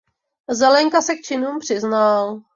[0.51, 2.41] Zelenka se k činům přiznal.